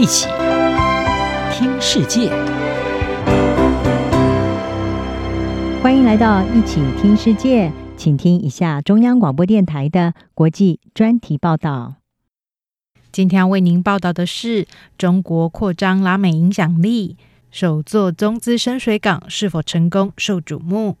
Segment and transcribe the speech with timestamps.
[0.00, 0.28] 一起
[1.52, 2.30] 听世界，
[5.82, 11.96] 欢迎来到一起听世界，请听一下中央广播电台的国际专题报道。
[13.12, 14.66] 今天要为您报道的是
[14.96, 17.18] 中国扩张拉美影响力，
[17.50, 20.96] 首座中资深水港是否成功受瞩目。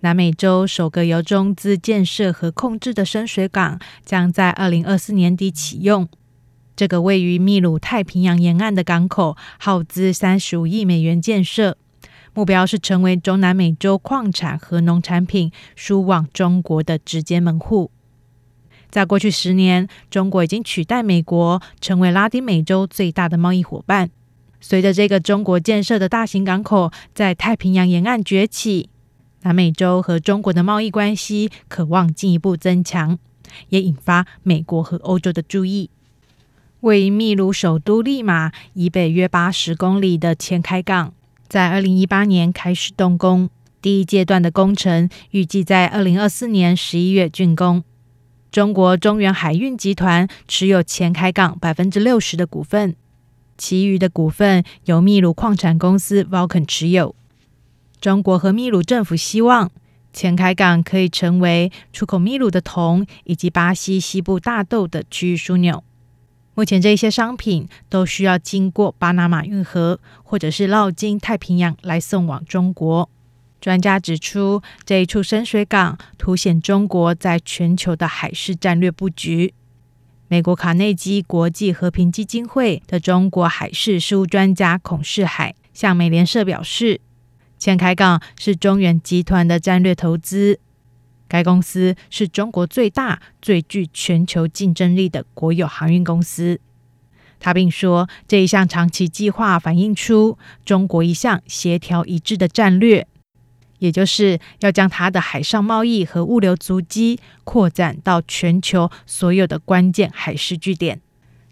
[0.00, 6.08] 南美洲首个由中资建设和控制的深水港将在二零二四年底启用。
[6.82, 11.78] 这个位于秘鲁太平洋沿岸的港口耗资三十五亿美元建设，
[12.34, 17.92] 目标是成为中南美洲矿产和农产品输往中国的直接门户。
[18.90, 24.10] 在过去十年，中国已经取代美国成为拉丁美洲最大的贸易伙伴。
[24.60, 28.88] 随着这个中国建设的大型港口在太平洋沿岸崛起，
[29.42, 33.20] 南美洲和中国的贸易关系渴望进一步增强，
[33.68, 35.88] 也引发美国和欧洲的注意。
[36.82, 41.14] 位于秘鲁首都利马以北约八十公里的前开港，
[41.46, 43.48] 在二零一八年开始动工，
[43.80, 47.84] 第一阶段的工程预计在二零二四年十一月竣工。
[48.50, 52.96] 中国中远海运集团持有前开港百分之六十的股份，
[53.56, 57.14] 其余的股份由秘鲁矿产公司 Vulcan 持有。
[58.00, 59.70] 中国和秘鲁政府希望
[60.12, 65.84] 前开港可以成为出口秘鲁的铜以及巴西西部大豆的区域枢纽。
[66.54, 73.08] 目前这些商品都需要经过巴拿马运河，或者是绕经太平洋来送往中国。
[73.60, 79.54] 专家指出，这一处深水港凸显中国在全球的海事战略布局。
[80.28, 87.00] 美国卡内基国际和平基金会的中国海事事务专家孔世海向美联社表示。
[87.58, 90.58] 前开港是中远集团的战略投资，
[91.32, 96.60] 该公司是中国最大、最具全球竞争力的国有航运公司。
[97.40, 103.06] 他并说，这一项长期计划反映出中国一项协调一致的战略，
[103.78, 111.00] 也就是要将它的海上贸易和物流足迹扩展到全球所有的关键海事据点。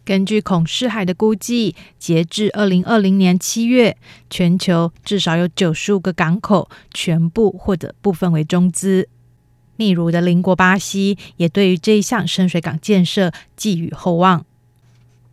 [0.04, 3.96] 根据孔世海的估计，截至二零二零年七月，
[4.28, 9.08] 全球至少有九十五个港口全部或者部分为中资。
[9.80, 14.44] 秘鲁的邻国巴西也对于这一项深水港建设寄予厚望。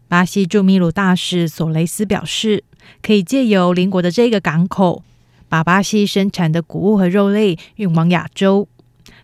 [0.08, 2.64] 巴西驻秘鲁大使索雷斯表示，
[3.02, 5.04] 可以借由邻国的这个港口，
[5.50, 8.70] 把巴西生产的谷物和肉类运往亚洲。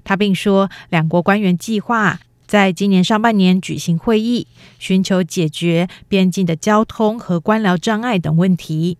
[0.04, 2.20] 他并说，两国官员计划。
[2.46, 4.46] 在今年上半年举行会议，
[4.78, 8.98] 寻求解决边境的交通和官僚障碍等问题，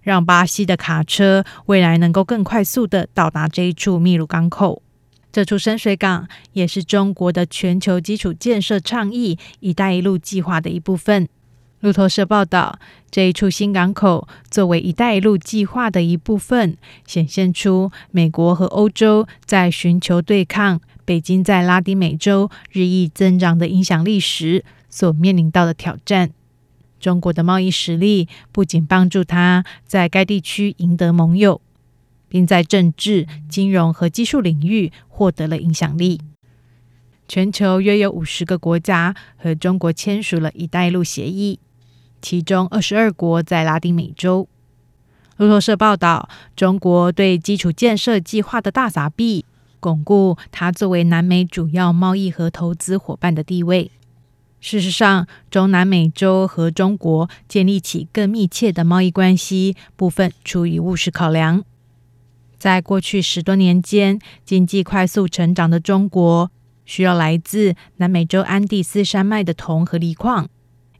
[0.00, 4.82] 让巴西的卡车未来能够更快速地到达这一处秘鲁港口。
[5.38, 11.28] 这处深水港也是中国的全球基础建设倡议“一带一路”计划的一部分。
[11.78, 20.80] 路透社报道，这一处新港口作为“一带一路”计划的一部分，显现出美国和欧洲在寻求对抗。
[21.04, 26.30] 北京在拉丁美洲日益增长的影响力时所面临到的挑战。
[26.98, 31.60] 中国的贸易实力不仅帮助他在该地区赢得盟友，
[32.28, 36.20] 并在政治、金融和技术领域获得了影响力。
[37.26, 41.60] 全球约有五十个国家和中国签署了一带一路协议，
[42.22, 44.48] 其中二十二国在拉丁美洲。
[45.36, 49.44] 路透社报道，中国对基础建设计划的大撒币。
[49.80, 53.92] 巩固它作为南美主要贸易和投资伙伴的地位。
[54.60, 61.62] 事实上，中南美洲和中国建立起更密切的贸易关系，部分出于务实考量。
[62.58, 66.50] 在过去十多年间，经济快速成长的中国
[66.84, 70.48] 需要来自南美洲安第斯山脉的铜和锂矿，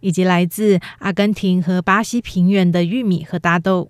[0.00, 3.88] 以及来自阿根廷和巴西平原的玉米和大豆。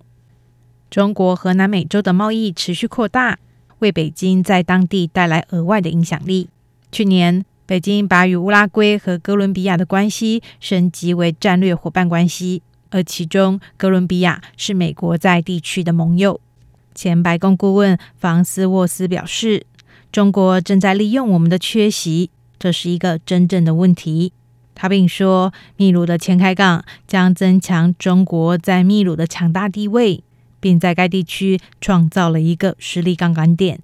[0.91, 3.39] 中国和南美洲的贸易持续扩大。
[3.81, 6.49] 为北京在当地带来额外的影响力。
[6.91, 12.61] 去年，北京把与乌拉圭和哥伦比亚的关系升级为战略伙伴关系，
[12.91, 16.41] 而其中哥伦比亚是美国在地区的盟友。
[16.99, 19.65] 前白宫顾问房斯沃斯表示
[20.11, 24.33] ：“中国正在利用我们的缺席，这是一个真正的问题。”
[24.75, 30.25] 他并说，秘鲁的前开港将增强中国在秘鲁的强大地位。
[30.61, 33.79] 并在该地区创造了一个实力杠杆点。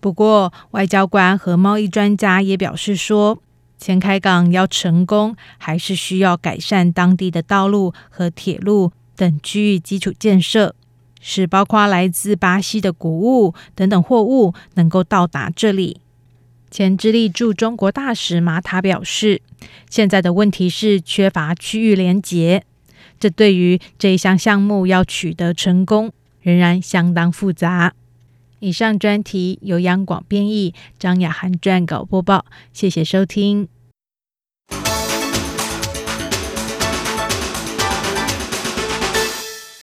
[0.00, 3.42] 不过，外交官和贸易专家也表示说，
[3.76, 10.74] 前开港要成功，还是需要改善当地的道路和铁路等区域基础建设，
[11.20, 16.00] 使包括来自巴西的谷物等等货物能够到达这里。
[16.70, 19.42] 前智利驻中国大使马塔表示，
[19.88, 22.64] 现在的问题是缺乏区域连结，
[23.18, 27.94] 这对于这一项项目要取得成功仍然相当复杂。
[28.60, 33.79] 以上专题由央广编译，张雅涵撰稿播报，谢谢收听。